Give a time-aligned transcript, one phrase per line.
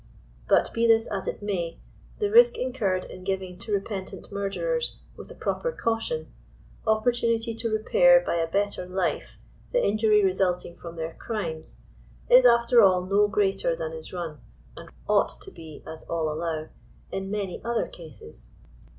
[0.49, 1.77] But be this as it may,
[2.17, 6.33] the risk incurred in giving to repentant murderers, with a proper caution,
[6.87, 9.37] opportunity to repair by a better life
[9.71, 11.77] the injury resulting from their crimes,
[12.31, 14.39] is after all no greater than is run—
[14.75, 16.69] and ought to be as all allow—
[17.11, 18.49] in many other cases.